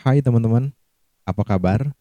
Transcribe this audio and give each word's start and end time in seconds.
Hai 0.00 0.24
teman-teman, 0.24 0.72
apa 1.28 1.44
kabar? 1.44 1.92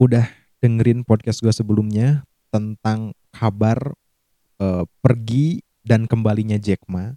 Udah 0.00 0.24
dengerin 0.64 1.04
podcast 1.04 1.44
gue 1.44 1.52
sebelumnya 1.52 2.24
tentang 2.48 3.12
kabar 3.28 3.92
eh, 4.56 4.88
pergi 5.04 5.60
dan 5.84 6.08
kembalinya 6.08 6.56
Jack 6.56 6.80
Ma. 6.88 7.12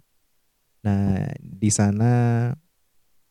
Nah, 0.84 1.32
di 1.40 1.72
sana 1.72 2.12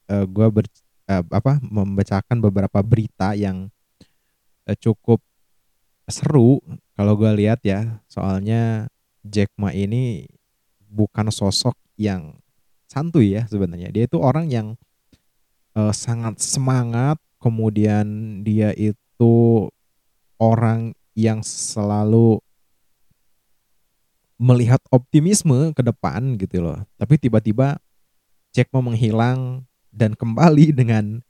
eh, 0.09 0.25
gue 0.25 0.47
ber, 0.49 0.65
eh, 1.05 1.21
apa 1.29 1.61
membacakan 1.61 2.41
beberapa 2.41 2.81
berita 2.81 3.37
yang 3.37 3.69
eh, 4.65 4.73
cukup 4.81 5.21
seru 6.09 6.57
kalau 6.97 7.13
gue 7.21 7.37
lihat 7.37 7.61
ya. 7.61 8.01
Soalnya 8.09 8.89
Jack 9.21 9.53
Ma 9.61 9.77
ini 9.77 10.25
bukan 10.89 11.29
sosok 11.29 11.77
yang 12.01 12.41
santuy 12.89 13.37
ya 13.37 13.45
sebenarnya. 13.45 13.93
Dia 13.93 14.09
itu 14.09 14.17
orang 14.17 14.49
yang 14.49 14.73
eh, 15.77 15.93
sangat 15.93 16.41
semangat, 16.41 17.21
kemudian 17.37 18.41
dia 18.41 18.73
itu 18.73 19.69
orang 20.41 20.97
yang 21.13 21.41
selalu 21.45 22.41
melihat 24.37 24.77
optimisme 24.93 25.73
ke 25.73 25.81
depan 25.81 26.37
gitu 26.37 26.61
loh. 26.61 26.77
Tapi 26.97 27.17
tiba-tiba 27.17 27.81
Jack 28.53 28.69
Ma 28.73 28.81
menghilang 28.81 29.65
dan 29.89 30.13
kembali 30.13 30.73
dengan 30.79 31.21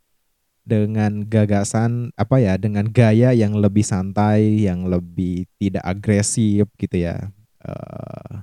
dengan 0.68 1.24
gagasan 1.24 2.12
apa 2.20 2.44
ya, 2.44 2.60
dengan 2.60 2.92
gaya 2.92 3.32
yang 3.32 3.56
lebih 3.56 3.88
santai, 3.88 4.68
yang 4.68 4.92
lebih 4.92 5.48
tidak 5.56 5.84
agresif 5.88 6.68
gitu 6.76 7.08
ya. 7.08 7.32
Eh, 7.64 8.34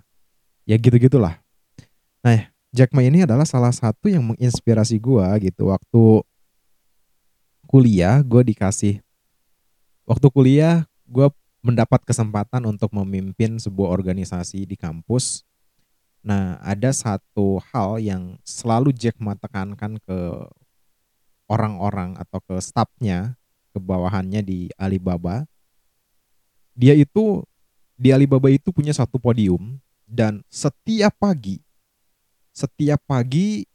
ya 0.64 0.77
gitu-gitulah. 0.80 1.36
Nah, 2.25 2.48
Jack 2.74 2.91
Ma 2.91 3.06
ini 3.06 3.23
adalah 3.23 3.46
salah 3.46 3.70
satu 3.70 4.10
yang 4.10 4.34
menginspirasi 4.34 4.98
gua 4.98 5.30
gitu 5.38 5.70
waktu 5.70 6.27
kuliah 7.70 8.19
gue 8.27 8.42
dikasih 8.50 8.98
waktu 10.03 10.27
kuliah 10.34 10.83
gue 11.06 11.30
mendapat 11.64 12.02
kesempatan 12.05 12.67
untuk 12.69 12.92
memimpin 12.92 13.56
sebuah 13.56 13.89
organisasi 13.89 14.69
di 14.69 14.77
kampus. 14.77 15.48
Nah, 16.20 16.61
ada 16.61 16.92
satu 16.92 17.56
hal 17.72 18.05
yang 18.05 18.36
selalu 18.45 18.92
Jack 18.92 19.17
Ma 19.17 19.33
tekankan 19.33 19.97
ke 20.05 20.19
orang-orang 21.48 22.20
atau 22.20 22.41
ke 22.45 22.61
stafnya, 22.61 23.41
ke 23.72 23.80
bawahannya 23.80 24.45
di 24.45 24.69
Alibaba. 24.77 25.48
Dia 26.77 26.92
itu 26.92 27.48
di 27.97 28.12
Alibaba 28.12 28.52
itu 28.52 28.69
punya 28.69 28.92
satu 28.92 29.17
podium 29.17 29.80
dan 30.05 30.45
setiap 30.52 31.17
pagi 31.17 31.64
setiap 32.55 33.02
pagi 33.05 33.66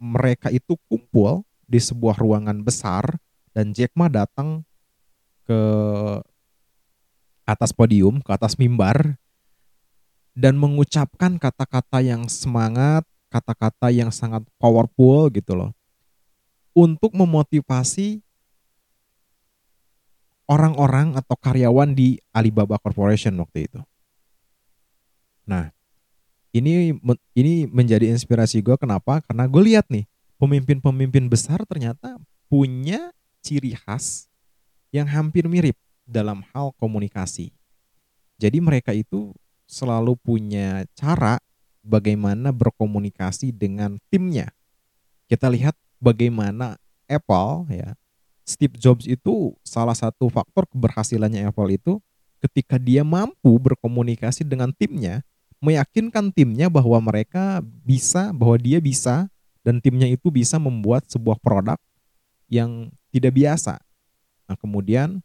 mereka 0.00 0.48
itu 0.48 0.80
kumpul 0.88 1.44
di 1.68 1.78
sebuah 1.78 2.16
ruangan 2.18 2.64
besar 2.64 3.20
dan 3.52 3.76
Jack 3.76 3.92
Ma 3.94 4.08
datang 4.08 4.64
ke 5.44 5.60
atas 7.44 7.70
podium, 7.76 8.24
ke 8.24 8.30
atas 8.32 8.56
mimbar 8.56 9.20
dan 10.32 10.56
mengucapkan 10.56 11.36
kata-kata 11.36 12.00
yang 12.00 12.24
semangat, 12.32 13.04
kata-kata 13.28 13.92
yang 13.92 14.08
sangat 14.08 14.40
powerful 14.56 15.28
gitu 15.28 15.52
loh. 15.52 15.70
Untuk 16.72 17.12
memotivasi 17.12 18.24
orang-orang 20.48 21.20
atau 21.20 21.36
karyawan 21.36 21.92
di 21.92 22.16
Alibaba 22.32 22.80
Corporation 22.80 23.36
waktu 23.36 23.68
itu. 23.68 23.80
Nah, 25.44 25.68
ini 26.52 26.92
ini 27.32 27.64
menjadi 27.66 28.12
inspirasi 28.12 28.60
gue 28.60 28.76
kenapa? 28.76 29.24
Karena 29.24 29.48
gue 29.48 29.62
lihat 29.72 29.88
nih 29.88 30.04
pemimpin-pemimpin 30.36 31.26
besar 31.32 31.64
ternyata 31.64 32.20
punya 32.52 33.10
ciri 33.40 33.72
khas 33.72 34.28
yang 34.92 35.08
hampir 35.08 35.48
mirip 35.48 35.74
dalam 36.04 36.44
hal 36.52 36.76
komunikasi. 36.76 37.56
Jadi 38.36 38.60
mereka 38.60 38.92
itu 38.92 39.32
selalu 39.64 40.14
punya 40.20 40.84
cara 40.92 41.40
bagaimana 41.80 42.52
berkomunikasi 42.52 43.56
dengan 43.56 43.96
timnya. 44.12 44.52
Kita 45.26 45.48
lihat 45.48 45.72
bagaimana 45.96 46.76
Apple 47.08 47.72
ya 47.72 47.96
Steve 48.44 48.76
Jobs 48.76 49.08
itu 49.08 49.56
salah 49.64 49.96
satu 49.96 50.28
faktor 50.28 50.68
keberhasilannya 50.68 51.48
Apple 51.48 51.72
itu 51.72 52.02
ketika 52.42 52.76
dia 52.76 53.06
mampu 53.06 53.54
berkomunikasi 53.56 54.42
dengan 54.44 54.74
timnya 54.74 55.22
meyakinkan 55.62 56.34
timnya 56.34 56.66
bahwa 56.66 56.98
mereka 56.98 57.62
bisa, 57.86 58.34
bahwa 58.34 58.58
dia 58.58 58.82
bisa, 58.82 59.30
dan 59.62 59.78
timnya 59.78 60.10
itu 60.10 60.26
bisa 60.28 60.58
membuat 60.58 61.06
sebuah 61.06 61.38
produk 61.38 61.78
yang 62.50 62.90
tidak 63.14 63.38
biasa. 63.38 63.78
Nah, 64.50 64.58
kemudian 64.58 65.22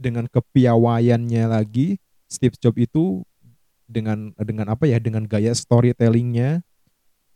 dengan 0.00 0.24
kepiawaiannya 0.24 1.44
lagi, 1.44 2.00
Steve 2.24 2.56
Jobs 2.56 2.80
itu 2.80 3.20
dengan 3.84 4.32
dengan 4.40 4.72
apa 4.72 4.88
ya, 4.88 4.96
dengan 4.96 5.28
gaya 5.28 5.52
storytellingnya 5.52 6.64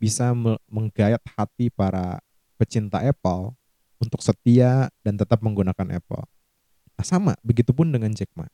bisa 0.00 0.32
menggayat 0.66 1.20
hati 1.36 1.68
para 1.68 2.24
pecinta 2.56 3.04
Apple 3.04 3.52
untuk 4.00 4.24
setia 4.24 4.88
dan 5.04 5.20
tetap 5.20 5.44
menggunakan 5.44 6.00
Apple. 6.00 6.24
Nah, 6.96 7.04
sama, 7.04 7.32
begitupun 7.44 7.92
dengan 7.92 8.16
Jack 8.16 8.32
Ma. 8.32 8.48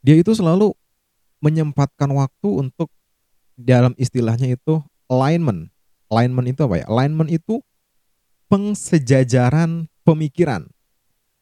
Dia 0.00 0.16
itu 0.16 0.32
selalu 0.32 0.72
menyempatkan 1.40 2.08
waktu 2.12 2.48
untuk 2.48 2.92
dalam 3.56 3.92
istilahnya 3.96 4.56
itu 4.56 4.80
alignment. 5.08 5.68
Alignment 6.12 6.46
itu 6.52 6.60
apa 6.64 6.84
ya? 6.84 6.86
Alignment 6.88 7.28
itu 7.32 7.60
pengsejajaran 8.48 9.88
pemikiran. 10.04 10.68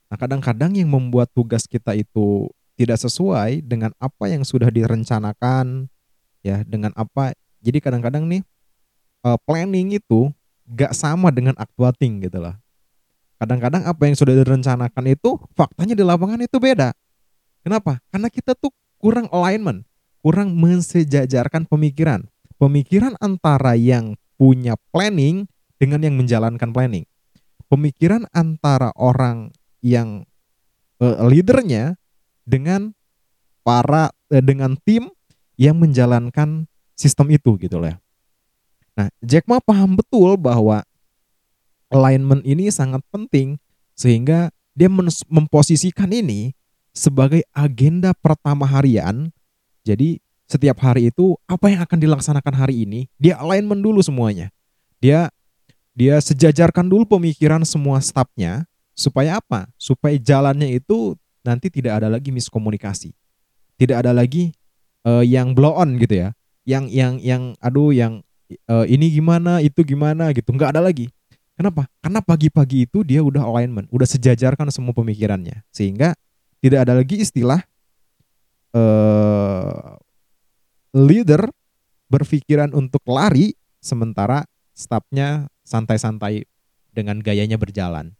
Nah, 0.08 0.16
kadang-kadang 0.16 0.72
yang 0.72 0.88
membuat 0.88 1.28
tugas 1.36 1.68
kita 1.68 1.92
itu 1.92 2.48
tidak 2.78 2.96
sesuai 3.00 3.60
dengan 3.66 3.92
apa 3.98 4.30
yang 4.30 4.46
sudah 4.46 4.70
direncanakan, 4.72 5.90
ya, 6.40 6.62
dengan 6.64 6.94
apa. 6.96 7.34
Jadi 7.60 7.82
kadang-kadang 7.82 8.24
nih 8.28 8.42
uh, 9.26 9.36
planning 9.44 9.98
itu 9.98 10.30
gak 10.68 10.94
sama 10.94 11.32
dengan 11.32 11.56
actuating 11.58 12.22
gitu 12.28 12.38
lah. 12.38 12.60
Kadang-kadang 13.40 13.86
apa 13.86 14.02
yang 14.04 14.16
sudah 14.18 14.34
direncanakan 14.34 15.04
itu 15.08 15.38
faktanya 15.54 15.94
di 15.94 16.04
lapangan 16.04 16.42
itu 16.42 16.58
beda. 16.58 16.92
Kenapa? 17.62 18.02
Karena 18.10 18.28
kita 18.28 18.52
tuh 18.58 18.70
kurang 18.98 19.30
alignment 19.32 19.87
kurang 20.28 20.60
mensejajarkan 20.60 21.64
pemikiran. 21.64 22.28
Pemikiran 22.60 23.16
antara 23.16 23.72
yang 23.80 24.12
punya 24.36 24.76
planning 24.92 25.48
dengan 25.80 26.04
yang 26.04 26.20
menjalankan 26.20 26.68
planning. 26.68 27.08
Pemikiran 27.72 28.28
antara 28.36 28.92
orang 28.92 29.56
yang 29.80 30.28
uh, 31.00 31.24
leadernya 31.24 31.96
dengan 32.44 32.92
para 33.64 34.12
uh, 34.28 34.44
dengan 34.44 34.76
tim 34.84 35.08
yang 35.56 35.80
menjalankan 35.80 36.68
sistem 36.92 37.32
itu 37.32 37.56
gitu 37.56 37.80
loh 37.80 37.88
ya. 37.88 37.96
Nah, 39.00 39.08
Jack 39.24 39.48
Ma 39.48 39.64
paham 39.64 39.96
betul 39.96 40.36
bahwa 40.36 40.84
alignment 41.88 42.44
ini 42.44 42.68
sangat 42.68 43.00
penting 43.08 43.56
sehingga 43.96 44.52
dia 44.76 44.92
memposisikan 45.32 46.12
ini 46.12 46.52
sebagai 46.92 47.48
agenda 47.56 48.12
pertama 48.12 48.68
harian 48.68 49.32
jadi 49.88 50.20
setiap 50.44 50.80
hari 50.84 51.08
itu 51.08 51.36
apa 51.48 51.72
yang 51.72 51.80
akan 51.80 51.96
dilaksanakan 51.96 52.54
hari 52.56 52.84
ini, 52.84 53.08
dia 53.16 53.40
alignment 53.40 53.80
dulu 53.80 54.04
semuanya. 54.04 54.52
Dia 55.00 55.32
dia 55.96 56.20
sejajarkan 56.20 56.84
dulu 56.88 57.08
pemikiran 57.08 57.64
semua 57.64 58.00
stafnya 58.04 58.68
supaya 58.92 59.40
apa? 59.40 59.68
Supaya 59.80 60.20
jalannya 60.20 60.76
itu 60.76 61.16
nanti 61.40 61.72
tidak 61.72 62.04
ada 62.04 62.08
lagi 62.12 62.28
miskomunikasi. 62.28 63.16
Tidak 63.80 63.96
ada 63.96 64.12
lagi 64.12 64.52
uh, 65.08 65.24
yang 65.24 65.56
blow 65.56 65.72
on 65.72 65.96
gitu 65.96 66.28
ya. 66.28 66.36
Yang 66.68 66.84
yang 66.92 67.14
yang 67.24 67.42
aduh 67.64 67.96
yang 67.96 68.20
uh, 68.68 68.84
ini 68.84 69.08
gimana, 69.08 69.64
itu 69.64 69.80
gimana 69.84 70.36
gitu. 70.36 70.52
Nggak 70.52 70.76
ada 70.76 70.84
lagi. 70.84 71.08
Kenapa? 71.58 71.90
Karena 71.98 72.22
pagi-pagi 72.22 72.86
itu 72.86 73.02
dia 73.02 73.18
udah 73.18 73.42
alignment, 73.42 73.90
udah 73.90 74.06
sejajarkan 74.06 74.70
semua 74.70 74.94
pemikirannya. 74.94 75.66
Sehingga 75.74 76.14
tidak 76.62 76.86
ada 76.86 77.02
lagi 77.02 77.18
istilah 77.18 77.66
uh, 78.74 79.96
leader 80.96 81.48
berpikiran 82.08 82.72
untuk 82.72 83.04
lari 83.04 83.52
sementara 83.78 84.48
stafnya 84.72 85.52
santai-santai 85.62 86.48
dengan 86.92 87.20
gayanya 87.20 87.60
berjalan. 87.60 88.16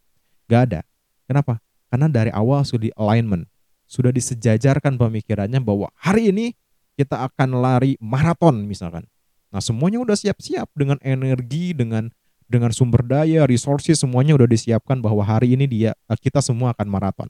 Gak 0.47 0.63
ada. 0.73 0.81
Kenapa? 1.25 1.61
Karena 1.89 2.09
dari 2.09 2.29
awal 2.33 2.65
sudah 2.69 2.89
di 2.89 2.93
alignment, 2.97 3.49
sudah 3.89 4.13
disejajarkan 4.13 5.01
pemikirannya 5.01 5.61
bahwa 5.65 5.89
hari 5.97 6.29
ini 6.33 6.53
kita 7.01 7.25
akan 7.31 7.63
lari 7.63 7.97
maraton 8.01 8.69
misalkan. 8.69 9.09
Nah 9.49 9.65
semuanya 9.65 10.05
udah 10.05 10.17
siap-siap 10.17 10.69
dengan 10.77 11.01
energi, 11.01 11.73
dengan 11.73 12.13
dengan 12.49 12.73
sumber 12.73 13.05
daya, 13.05 13.45
resources 13.45 14.01
semuanya 14.01 14.37
udah 14.37 14.49
disiapkan 14.49 15.01
bahwa 15.01 15.21
hari 15.25 15.53
ini 15.57 15.69
dia 15.69 15.93
kita 16.21 16.41
semua 16.45 16.73
akan 16.77 16.89
maraton. 16.89 17.29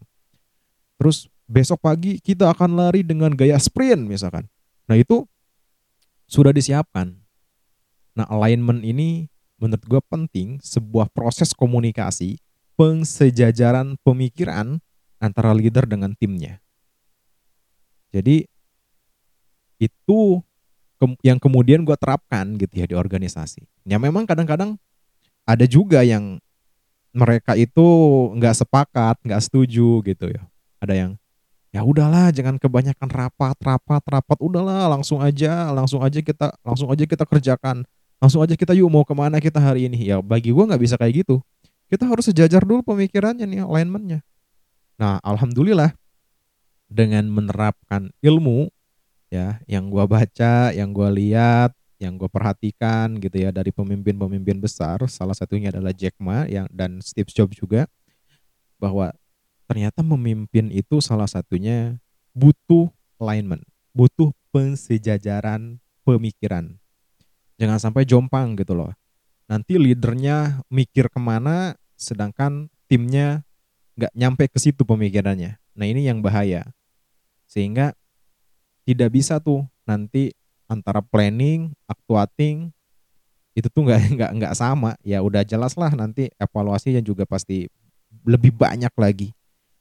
Terus 0.99 1.31
besok 1.49 1.81
pagi 1.81 2.21
kita 2.21 2.53
akan 2.53 2.77
lari 2.77 3.00
dengan 3.00 3.33
gaya 3.33 3.56
sprint 3.56 4.05
misalkan. 4.05 4.45
Nah 4.85 5.00
itu 5.00 5.25
sudah 6.29 6.53
disiapkan. 6.53 7.17
Nah 8.12 8.29
alignment 8.29 8.85
ini 8.85 9.33
menurut 9.56 9.83
gue 9.89 10.03
penting 10.12 10.61
sebuah 10.61 11.09
proses 11.11 11.56
komunikasi 11.56 12.39
pengsejajaran 12.79 13.99
pemikiran 14.06 14.79
antara 15.19 15.50
leader 15.56 15.89
dengan 15.89 16.15
timnya. 16.15 16.62
Jadi 18.15 18.47
itu 19.83 20.44
yang 21.23 21.39
kemudian 21.41 21.83
gue 21.83 21.97
terapkan 21.99 22.55
gitu 22.61 22.75
ya 22.77 22.87
di 22.87 22.94
organisasi. 22.94 23.65
Ya 23.89 23.97
memang 23.97 24.29
kadang-kadang 24.29 24.79
ada 25.49 25.65
juga 25.65 26.05
yang 26.05 26.39
mereka 27.15 27.56
itu 27.56 27.87
nggak 28.37 28.62
sepakat, 28.62 29.17
nggak 29.25 29.43
setuju 29.43 30.05
gitu 30.05 30.29
ya. 30.29 30.43
Ada 30.79 30.94
yang 30.94 31.11
ya 31.69 31.85
udahlah 31.85 32.32
jangan 32.32 32.56
kebanyakan 32.56 33.09
rapat, 33.09 33.56
rapat, 33.61 34.03
rapat, 34.09 34.38
udahlah 34.41 34.88
langsung 34.88 35.20
aja, 35.20 35.69
langsung 35.73 36.00
aja 36.00 36.20
kita 36.20 36.56
langsung 36.65 36.88
aja 36.88 37.05
kita 37.05 37.25
kerjakan. 37.29 37.85
Langsung 38.19 38.43
aja 38.43 38.59
kita 38.59 38.75
yuk 38.75 38.91
mau 38.91 39.06
ke 39.06 39.15
mana 39.15 39.38
kita 39.38 39.62
hari 39.62 39.87
ini. 39.87 40.11
Ya 40.11 40.19
bagi 40.19 40.50
gue 40.50 40.65
nggak 40.65 40.82
bisa 40.82 40.99
kayak 40.99 41.23
gitu. 41.23 41.38
Kita 41.88 42.05
harus 42.05 42.26
sejajar 42.26 42.67
dulu 42.67 42.82
pemikirannya 42.85 43.47
nih, 43.49 43.65
alignmentnya. 43.65 44.20
Nah, 44.99 45.23
alhamdulillah 45.23 45.94
dengan 46.91 47.31
menerapkan 47.31 48.11
ilmu 48.20 48.69
ya 49.31 49.62
yang 49.70 49.88
gue 49.88 50.05
baca, 50.05 50.75
yang 50.75 50.91
gue 50.91 51.09
lihat, 51.15 51.73
yang 52.03 52.19
gue 52.19 52.26
perhatikan 52.26 53.19
gitu 53.23 53.43
ya 53.47 53.55
dari 53.55 53.70
pemimpin-pemimpin 53.70 54.59
besar, 54.59 55.03
salah 55.06 55.35
satunya 55.35 55.70
adalah 55.70 55.94
Jack 55.94 56.19
Ma 56.19 56.44
yang 56.50 56.67
dan 56.75 56.99
Steve 57.03 57.31
Jobs 57.31 57.55
juga 57.55 57.87
bahwa 58.82 59.15
ternyata 59.69 60.00
memimpin 60.00 60.73
itu 60.73 61.05
salah 61.05 61.29
satunya 61.29 62.00
butuh 62.32 62.88
alignment, 63.20 63.62
butuh 63.93 64.32
pensejajaran 64.49 65.76
pemikiran. 66.09 66.81
Jangan 67.61 67.79
sampai 67.79 68.09
jompang 68.09 68.56
gitu 68.56 68.73
loh. 68.73 68.97
Nanti 69.44 69.76
leadernya 69.76 70.65
mikir 70.73 71.12
ke 71.12 71.20
mana, 71.20 71.76
sedangkan 72.00 72.73
timnya 72.88 73.44
nggak 74.00 74.15
nyampe 74.17 74.44
ke 74.49 74.56
situ 74.56 74.88
pemikirannya. 74.88 75.61
Nah 75.76 75.87
ini 75.87 76.09
yang 76.09 76.25
bahaya. 76.25 76.65
Sehingga 77.44 77.93
tidak 78.88 79.12
bisa 79.12 79.37
tuh 79.37 79.69
nanti 79.85 80.32
antara 80.65 81.05
planning, 81.05 81.76
actuating 81.85 82.73
itu 83.53 83.69
tuh 83.69 83.85
nggak 83.85 84.00
nggak 84.17 84.31
nggak 84.38 84.55
sama. 84.56 84.97
Ya 85.05 85.20
udah 85.20 85.44
jelas 85.44 85.76
lah 85.76 85.93
nanti 85.93 86.32
evaluasinya 86.41 87.03
juga 87.05 87.29
pasti 87.29 87.69
lebih 88.25 88.55
banyak 88.55 88.93
lagi. 88.97 89.38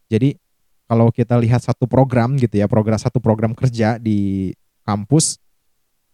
Jadi 0.08 0.40
kalau 0.88 1.12
kita 1.12 1.36
lihat 1.36 1.64
satu 1.64 1.84
program 1.84 2.40
gitu 2.40 2.56
ya, 2.60 2.68
program 2.68 2.96
satu 2.96 3.20
program 3.20 3.52
kerja 3.52 4.00
di 4.00 4.52
kampus 4.88 5.36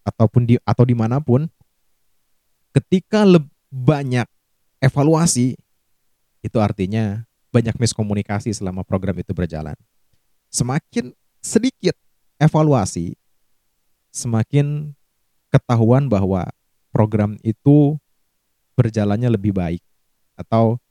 ataupun 0.02 0.42
di 0.50 0.54
atau 0.66 0.82
di 0.82 0.98
mana 0.98 1.22
pun, 1.22 1.46
ketika 2.74 3.22
banyak 3.70 4.26
evaluasi 4.82 5.54
itu 6.42 6.58
artinya 6.60 7.22
banyak 7.54 7.78
miskomunikasi 7.78 8.50
selama 8.50 8.82
program 8.82 9.14
itu 9.16 9.30
berjalan. 9.30 9.78
Semakin 10.50 11.14
sedikit 11.38 11.94
evaluasi, 12.42 13.14
semakin 14.10 14.90
ketahuan 15.54 16.10
bahwa 16.10 16.50
program 16.90 17.38
itu 17.46 17.94
berjalannya 18.74 19.30
lebih 19.30 19.54
baik 19.54 19.82
atau 20.34 20.82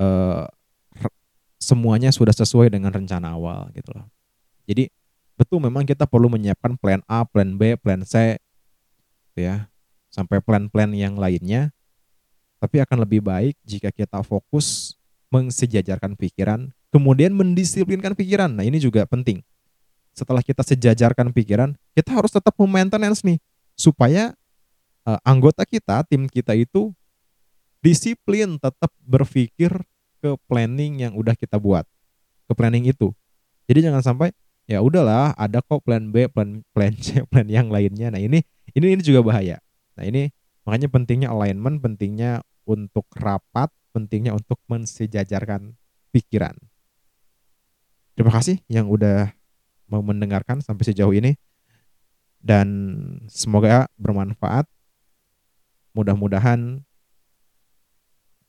eh, 0.00 0.44
semuanya 1.70 2.10
sudah 2.10 2.34
sesuai 2.34 2.74
dengan 2.74 2.90
rencana 2.90 3.38
awal 3.38 3.70
gitu 3.78 3.94
loh. 3.94 4.10
Jadi 4.66 4.90
betul 5.38 5.62
memang 5.62 5.86
kita 5.86 6.02
perlu 6.10 6.26
menyiapkan 6.26 6.74
plan 6.74 6.98
A, 7.06 7.22
plan 7.22 7.54
B, 7.54 7.78
plan 7.78 8.02
C 8.02 8.42
gitu 9.30 9.46
ya. 9.46 9.70
Sampai 10.10 10.42
plan-plan 10.42 10.90
yang 10.90 11.14
lainnya. 11.14 11.70
Tapi 12.58 12.82
akan 12.82 13.06
lebih 13.06 13.22
baik 13.22 13.54
jika 13.62 13.94
kita 13.94 14.20
fokus 14.26 14.98
mensejajarkan 15.30 16.18
pikiran, 16.18 16.74
kemudian 16.90 17.30
mendisiplinkan 17.32 18.18
pikiran. 18.18 18.50
Nah, 18.50 18.66
ini 18.66 18.82
juga 18.82 19.06
penting. 19.06 19.40
Setelah 20.12 20.42
kita 20.42 20.66
sejajarkan 20.66 21.30
pikiran, 21.30 21.78
kita 21.94 22.10
harus 22.10 22.34
tetap 22.34 22.52
maintenance 22.58 23.22
nih 23.22 23.38
supaya 23.78 24.34
uh, 25.06 25.16
anggota 25.22 25.62
kita, 25.64 26.02
tim 26.04 26.26
kita 26.26 26.52
itu 26.58 26.90
disiplin 27.80 28.60
tetap 28.60 28.92
berpikir 29.00 29.72
ke 30.20 30.36
planning 30.46 31.00
yang 31.00 31.12
udah 31.16 31.32
kita 31.34 31.56
buat. 31.56 31.88
Ke 32.46 32.52
planning 32.52 32.86
itu. 32.86 33.10
Jadi 33.66 33.88
jangan 33.88 34.04
sampai 34.04 34.36
ya 34.68 34.84
udahlah 34.84 35.34
ada 35.34 35.64
kok 35.64 35.82
plan 35.82 36.12
B, 36.12 36.28
plan 36.28 36.62
plan 36.76 36.94
C, 36.94 37.20
plan 37.30 37.48
yang 37.48 37.72
lainnya. 37.72 38.12
Nah, 38.12 38.20
ini 38.20 38.44
ini 38.76 38.86
ini 38.94 39.02
juga 39.02 39.24
bahaya. 39.24 39.58
Nah, 39.98 40.04
ini 40.06 40.30
makanya 40.62 40.92
pentingnya 40.92 41.28
alignment, 41.32 41.80
pentingnya 41.80 42.44
untuk 42.68 43.08
rapat, 43.16 43.72
pentingnya 43.90 44.36
untuk 44.36 44.60
mensejajarkan 44.70 45.74
pikiran. 46.14 46.54
Terima 48.14 48.30
kasih 48.36 48.60
yang 48.68 48.86
udah 48.86 49.32
mau 49.90 50.04
mendengarkan 50.04 50.62
sampai 50.62 50.92
sejauh 50.92 51.10
ini 51.10 51.34
dan 52.38 52.68
semoga 53.26 53.90
bermanfaat. 53.98 54.68
Mudah-mudahan 55.90 56.86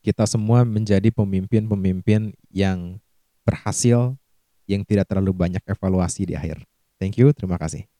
kita 0.02 0.26
semua 0.26 0.66
menjadi 0.66 1.08
pemimpin-pemimpin 1.14 2.34
yang 2.50 2.98
berhasil, 3.46 4.18
yang 4.66 4.82
tidak 4.82 5.06
terlalu 5.06 5.30
banyak 5.30 5.62
evaluasi 5.62 6.26
di 6.26 6.34
akhir. 6.34 6.62
Thank 6.98 7.22
you, 7.22 7.30
terima 7.30 7.58
kasih. 7.58 7.91